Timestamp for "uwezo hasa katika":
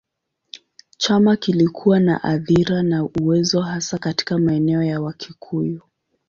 3.03-4.37